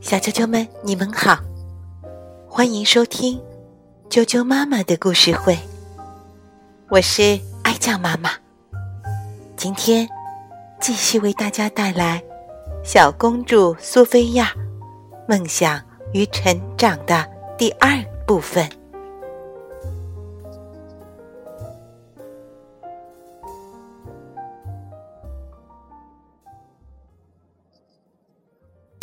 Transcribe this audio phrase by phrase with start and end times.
[0.00, 1.38] 小啾啾们，你们好，
[2.48, 3.40] 欢迎收听
[4.08, 5.58] 啾啾妈妈的故事会。
[6.90, 8.30] 我是爱酱妈妈，
[9.56, 10.08] 今天
[10.80, 12.22] 继续为大家带来
[12.84, 14.52] 《小公主苏菲亚：
[15.26, 15.80] 梦想
[16.12, 17.26] 与成长》的
[17.56, 18.68] 第二部分。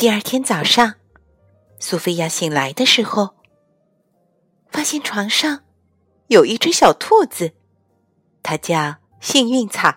[0.02, 0.96] 第二天早上，
[1.78, 3.36] 苏菲亚醒来的时候，
[4.68, 5.62] 发现床上
[6.26, 7.52] 有一只小兔子，
[8.42, 9.94] 它叫幸运草。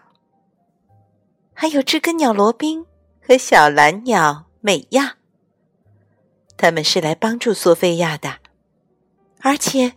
[1.55, 2.85] 还有知更鸟罗宾
[3.19, 5.17] 和小蓝鸟美亚，
[6.55, 8.35] 他们是来帮助苏菲亚的，
[9.39, 9.93] 而且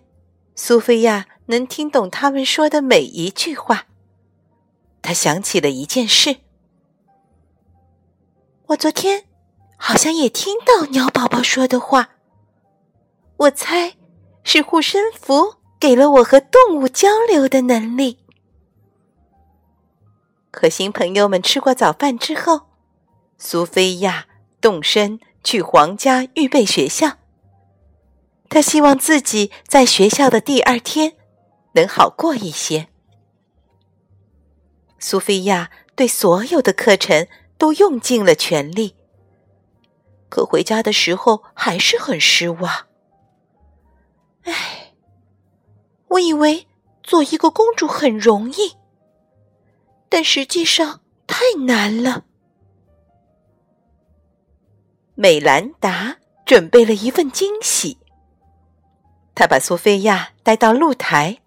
[0.54, 3.86] 苏菲亚能听懂他们说的每一句话。
[5.02, 6.38] 她想起了一件事：
[8.68, 9.27] 我昨天。
[9.78, 12.10] 好像也听到鸟宝宝说的话。
[13.38, 13.94] 我猜
[14.42, 18.18] 是护身符给了我和动物交流的能力。
[20.52, 22.62] 和新朋友们吃过早饭之后，
[23.38, 24.26] 苏菲亚
[24.60, 27.18] 动身去皇家预备学校。
[28.48, 31.14] 她希望自己在学校的第二天
[31.72, 32.88] 能好过一些。
[34.98, 38.96] 苏菲亚对所有的课程都用尽了全力。
[40.28, 42.86] 可回家的时候还是很失望。
[44.44, 44.94] 唉，
[46.08, 46.66] 我以为
[47.02, 48.76] 做一个公主很容易，
[50.08, 52.24] 但实际上太难了。
[55.14, 57.98] 美兰达准备了一份惊喜，
[59.34, 61.38] 她把苏菲亚带到露台。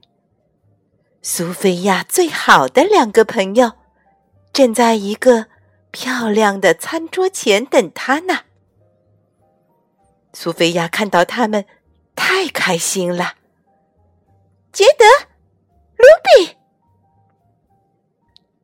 [1.22, 3.74] 苏菲亚最好的两个朋友
[4.52, 5.48] 正在一个
[5.92, 8.42] 漂亮的餐桌前等她呢。
[10.34, 11.66] 苏菲亚看到他们，
[12.16, 13.36] 太开心了。
[14.72, 15.06] 杰德、
[15.98, 16.56] 卢比、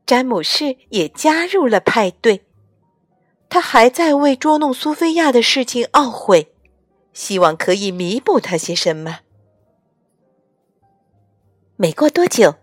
[0.05, 2.45] 詹姆士也加入了派对。
[3.49, 6.53] 他还在为捉弄苏菲亚的事情懊悔，
[7.13, 9.19] 希望可以弥补他些什么。
[11.77, 12.55] 没过多久，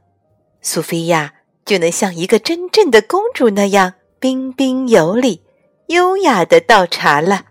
[0.60, 1.34] 苏菲亚
[1.64, 5.42] 就能像一个真正的公主那样彬彬有礼、
[5.86, 7.46] 优雅的倒茶了。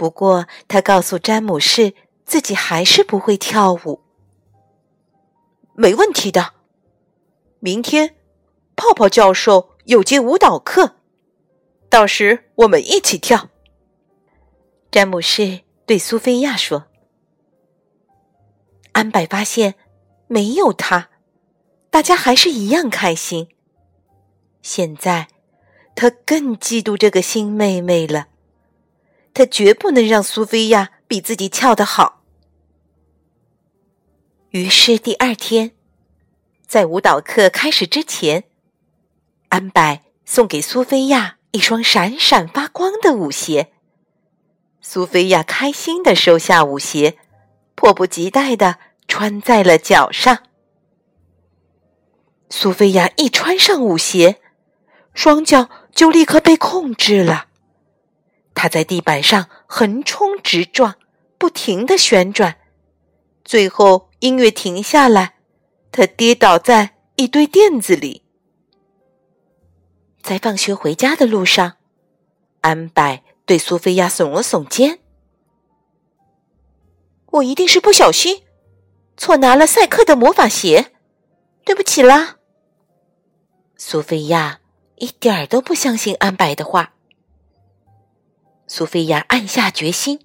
[0.00, 1.92] 不过，他告诉詹姆士，
[2.24, 4.00] 自己还是不会跳舞。
[5.74, 6.54] 没问题的，
[7.58, 8.16] 明天
[8.74, 10.96] 泡泡教授有节舞蹈课，
[11.90, 13.50] 到时我们一起跳。
[14.90, 16.86] 詹姆士对苏菲亚说
[18.92, 19.74] ：“安柏发现，
[20.28, 21.10] 没有他，
[21.90, 23.48] 大家还是一样开心。
[24.62, 25.28] 现在，
[25.94, 28.28] 他更嫉妒这个新妹妹了。”
[29.40, 32.20] 他绝不能让苏菲亚比自己跳得好。
[34.50, 35.70] 于是第二天，
[36.66, 38.44] 在舞蹈课开始之前，
[39.48, 43.72] 安柏送给苏菲亚一双闪闪发光的舞鞋。
[44.82, 47.16] 苏菲亚开心的收下舞鞋，
[47.74, 48.78] 迫不及待的
[49.08, 50.42] 穿在了脚上。
[52.50, 54.38] 苏菲亚一穿上舞鞋，
[55.14, 57.46] 双脚就立刻被控制了。
[58.54, 60.96] 他在地板上横冲直撞，
[61.38, 62.56] 不停的旋转，
[63.44, 65.36] 最后音乐停下来，
[65.92, 68.22] 他跌倒在一堆垫子里。
[70.22, 71.76] 在放学回家的路上，
[72.60, 74.98] 安柏对苏菲亚耸了耸肩
[77.32, 78.42] ：“我一定是不小心，
[79.16, 80.92] 错拿了赛克的魔法鞋，
[81.64, 82.36] 对不起啦。”
[83.78, 84.60] 苏菲亚
[84.96, 86.92] 一点儿都不相信安柏的话。
[88.72, 90.20] 苏菲亚暗下决心，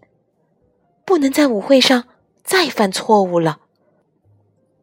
[1.03, 2.03] 不能在舞会上
[2.43, 3.57] 再犯错误了。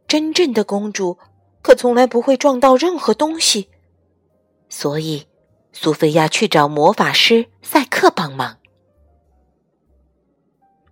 [0.09, 1.17] 真正的公主
[1.63, 3.69] 可从来不会撞到任何东西，
[4.69, 5.29] 所以
[5.73, 8.59] 苏菲亚去找魔法师赛克帮忙。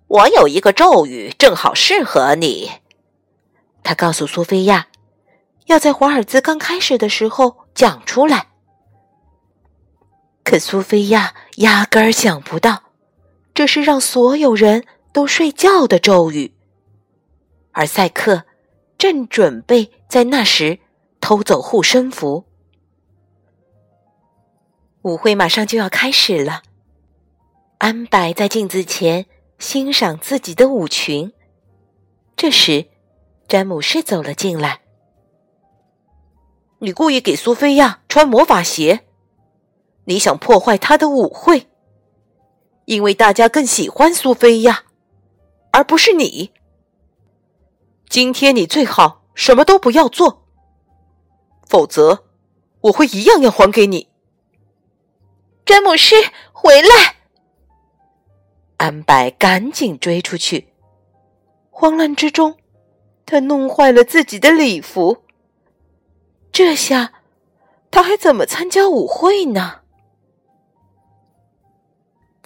[0.07, 2.71] 我有一个咒语，正好适合你。
[3.83, 4.87] 他告诉苏菲亚，
[5.67, 8.50] 要在华尔兹刚开始的时候讲出来。
[10.51, 12.83] 可苏菲亚压根儿想不到，
[13.55, 16.53] 这是让所有人都睡觉的咒语，
[17.71, 18.43] 而赛克
[18.99, 20.81] 正准备在那时
[21.21, 22.47] 偷走护身符。
[25.03, 26.63] 舞会马上就要开始了，
[27.79, 29.27] 安柏在镜子前
[29.61, 31.33] 欣赏自己的舞裙。
[32.37, 32.89] 这时，
[33.47, 34.81] 詹姆士走了进来
[36.83, 39.05] ：“你故意给苏菲亚穿魔法鞋。”
[40.11, 41.69] 你想破坏他的舞会，
[42.87, 44.83] 因为大家更喜欢苏菲亚，
[45.71, 46.51] 而不是你。
[48.09, 50.43] 今天你最好什么都不要做，
[51.65, 52.25] 否则
[52.81, 54.09] 我会一样样还给你。
[55.65, 56.17] 詹姆斯，
[56.53, 57.15] 回来！
[58.79, 60.73] 安柏赶紧追出去，
[61.71, 62.57] 慌乱之中，
[63.25, 65.19] 他弄坏了自己的礼服。
[66.51, 67.13] 这下
[67.93, 69.80] 他还怎么参加舞会呢？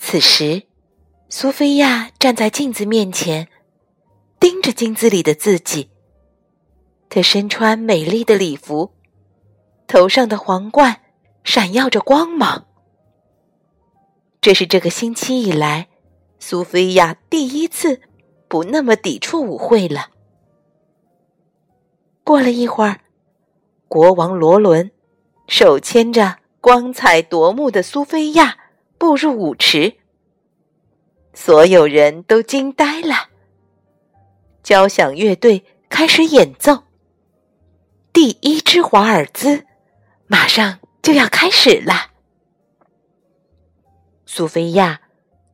[0.06, 0.64] 此时，
[1.30, 3.48] 苏菲亚站在镜子面前。
[4.38, 5.88] 盯着镜子里的自己，
[7.08, 8.92] 她身穿美丽的礼服，
[9.86, 11.00] 头上的皇冠
[11.42, 12.66] 闪耀着光芒。
[14.42, 15.88] 这是这个星期以来，
[16.38, 18.02] 苏菲亚第一次
[18.46, 20.10] 不那么抵触舞会了。
[22.22, 23.00] 过了一会儿，
[23.88, 24.90] 国王罗伦
[25.48, 28.58] 手牵着光彩夺目的苏菲亚
[29.04, 29.98] 步入舞池，
[31.34, 33.28] 所有人都惊呆了。
[34.62, 36.84] 交响乐队开始演奏，
[38.14, 39.66] 第一支华尔兹
[40.26, 42.12] 马上就要开始了。
[44.24, 45.02] 苏菲亚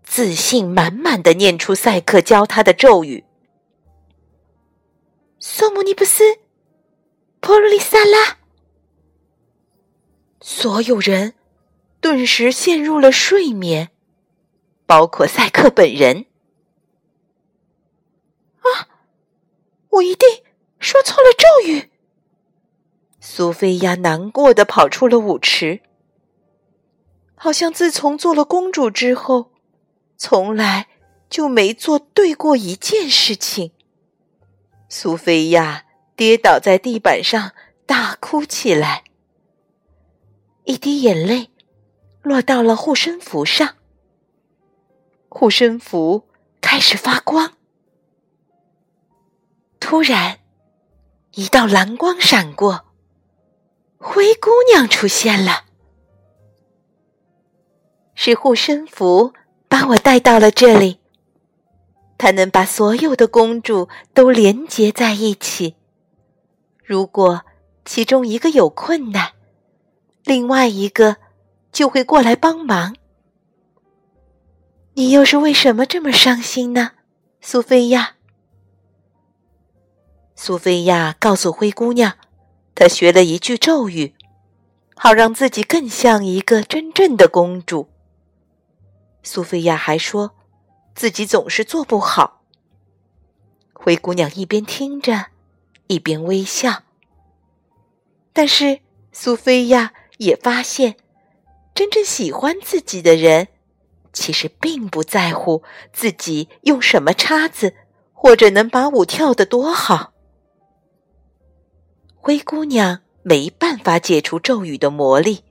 [0.04, 3.24] 自信满满的念出赛克教她的咒语
[5.40, 6.38] ：“索姆尼布斯，
[7.40, 8.38] 波罗利萨拉。”
[10.40, 11.34] 所有人
[12.00, 13.90] 顿时陷入了睡眠，
[14.86, 16.26] 包括赛克本人。
[18.60, 18.88] 啊
[19.90, 20.28] 我一定
[20.78, 21.90] 说错了咒语。
[23.20, 25.82] 苏菲亚难过的跑出了舞池，
[27.34, 29.52] 好像自从做了公主之后，
[30.16, 30.88] 从来
[31.28, 33.72] 就没做对过一件事情。
[34.88, 35.84] 苏菲亚
[36.16, 37.52] 跌倒在地板上，
[37.84, 39.04] 大哭起来，
[40.64, 41.49] 一滴眼泪
[42.22, 43.76] 落到了护身符上，
[45.28, 46.28] 护身符
[46.60, 47.54] 开始发光。
[49.78, 50.38] 突然，
[51.32, 52.84] 一道蓝光闪过，
[53.98, 55.64] 灰姑娘出现了。
[58.14, 59.32] 是护身符
[59.66, 61.00] 把我带到了这里，
[62.18, 65.76] 它能把所有的公主都连接在一起。
[66.84, 67.46] 如果
[67.86, 69.32] 其中一个有困难，
[70.24, 71.16] 另外一个
[71.72, 72.96] 就会过来帮忙。
[74.94, 76.92] 你又是为什么这么伤心呢，
[77.40, 78.16] 苏菲亚？
[80.34, 82.16] 苏菲亚告诉灰姑娘，
[82.74, 84.14] 她学了一句咒语，
[84.96, 87.88] 好让自己更像一个真正的公主。
[89.22, 90.34] 苏菲亚还说，
[90.94, 92.42] 自己总是做不好。
[93.72, 95.26] 灰姑娘一边听着，
[95.86, 96.82] 一边微笑。
[98.32, 98.80] 但是
[99.12, 100.96] 苏菲亚也发现，
[101.80, 103.48] 真正喜欢自己的人，
[104.12, 105.62] 其实并不在乎
[105.94, 107.74] 自己用什么叉子，
[108.12, 110.12] 或者能把舞跳得多好。
[112.16, 115.42] 灰姑娘没办法解除咒语的魔力，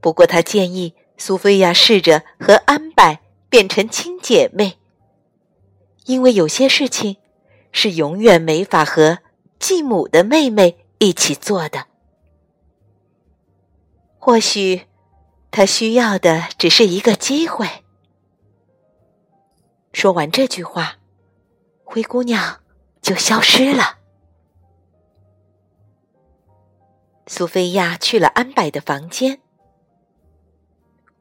[0.00, 4.80] 不过她建议苏菲亚试着和安柏变成亲姐妹，
[6.06, 7.18] 因为有些事情
[7.70, 9.18] 是永远没法和
[9.60, 11.86] 继母的妹妹一起做的。
[14.18, 14.82] 或许
[15.50, 17.66] 他需要的只是一个机会。
[19.92, 20.98] 说完这句话，
[21.84, 22.60] 灰姑娘
[23.02, 23.98] 就消失了。
[27.26, 29.40] 苏菲亚去了安柏的房间。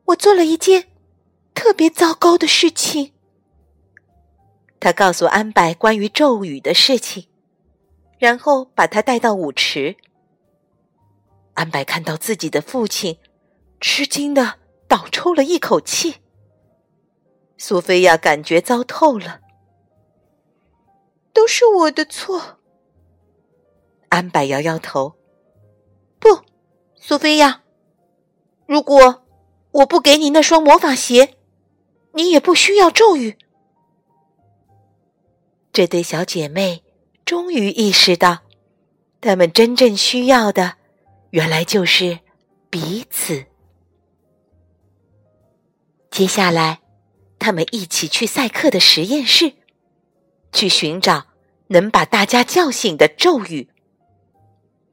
[0.06, 0.88] 我做了一件
[1.54, 3.14] 特别糟糕的事情。
[4.80, 7.28] 他告诉安柏关于咒语的事情，
[8.18, 9.98] 然后把他带到舞池。
[11.56, 13.18] 安柏看到自己的父亲，
[13.80, 14.56] 吃惊的
[14.88, 16.16] 倒抽了一口气。
[17.58, 19.42] 苏菲亚感觉糟透了，
[21.34, 22.60] 都是我的错。
[24.10, 25.16] 安柏摇摇头。
[26.20, 26.40] 不，
[26.96, 27.64] 苏菲亚，
[28.66, 29.24] 如果
[29.72, 31.36] 我不给你那双魔法鞋，
[32.14, 33.38] 你也不需要咒语。
[35.72, 36.84] 这对小姐妹
[37.24, 38.40] 终于意识到，
[39.22, 40.76] 她们真正需要的，
[41.30, 42.20] 原来就是
[42.70, 43.46] 彼此。
[46.20, 46.82] 接下来，
[47.40, 49.54] 他们一起去赛克的实验室，
[50.52, 51.28] 去寻找
[51.68, 53.70] 能把大家叫醒的咒语。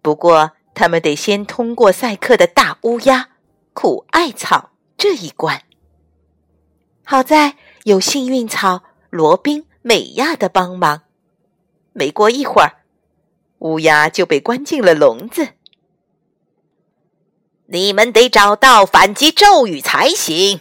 [0.02, 3.30] 不过，他们得先通过赛克的大乌鸦、
[3.72, 5.64] 苦艾草这一关。
[7.02, 11.02] 好在有幸运草罗宾、美亚的帮忙，
[11.92, 12.84] 没过一会儿，
[13.58, 15.48] 乌鸦就被关进了笼子。
[17.64, 20.60] 你们得找到反击咒语才行。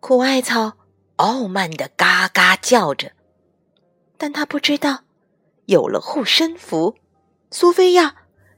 [0.00, 0.74] 苦艾草
[1.16, 3.12] 傲慢的嘎嘎叫着，
[4.16, 5.02] 但他不知道，
[5.66, 6.94] 有了护身符，
[7.50, 8.14] 苏菲亚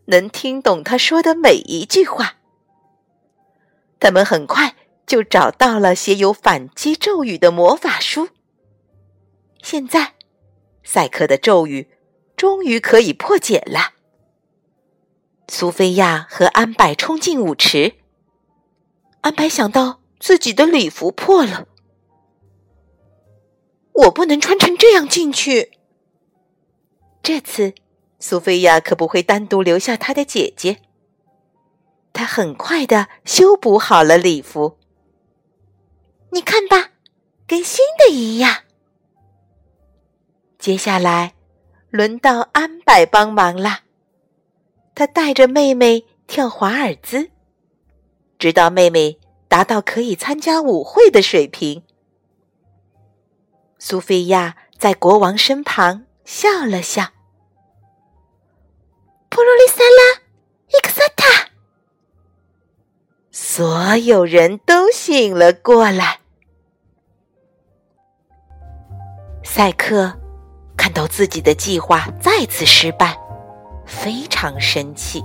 [0.06, 2.36] 能听懂他说的每一句话。
[3.98, 8.28] 他们很快就找到了写有反击咒语的魔法书。
[9.62, 10.14] 现在，
[10.84, 11.90] 赛克的咒语
[12.36, 13.94] 终于可以破解了。
[15.48, 17.94] 苏菲亚和安柏冲进舞池。
[19.22, 21.66] 安柏想到自己的礼服破了，
[23.92, 25.72] 我不能穿成这样进去。
[27.22, 27.74] 这次，
[28.18, 30.82] 苏菲亚可不会单独留下她的姐姐。
[32.12, 34.78] 她很快的修补好了礼服。
[36.32, 36.90] 你看吧，
[37.46, 38.64] 跟新的一样。
[40.58, 41.34] 接下来，
[41.88, 43.80] 轮到安柏帮忙了。
[44.94, 47.30] 他带着妹妹跳华尔兹，
[48.38, 49.19] 直到妹妹
[49.50, 51.82] 达到可以参加舞会的水平。
[53.80, 57.08] 苏菲亚在国王身旁笑了笑。
[59.28, 60.22] 普罗利萨拉，
[60.68, 61.50] 伊克萨塔，
[63.32, 66.20] 所有人都醒了过来。
[69.42, 70.16] 赛克
[70.76, 73.18] 看到自己的计划再次失败。
[73.84, 75.20] 非常生气，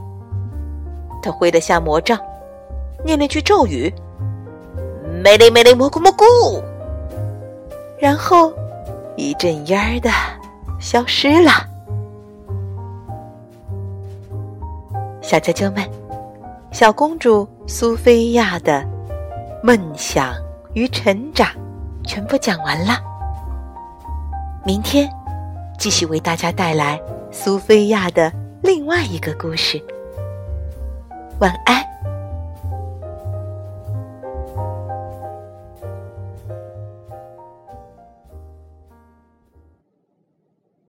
[1.22, 2.20] 他挥了下魔杖，
[3.04, 3.94] 念了句咒语
[5.26, 6.24] ：“梅雷梅雷蘑菇蘑菇”，
[7.98, 8.54] 然后
[9.18, 10.12] 一阵烟儿的
[10.80, 11.50] 消失了。
[15.24, 15.84] 小啾啾们，
[16.72, 18.86] 小公主苏菲亚的
[19.64, 20.32] 梦想
[20.76, 21.50] 与成长
[22.04, 23.00] 全部讲完了。
[24.64, 25.10] 明天
[25.80, 27.02] 继续为大家带来
[27.32, 28.32] 苏菲亚的。
[28.62, 29.84] 另外一个故事，
[31.40, 31.95] 晚安。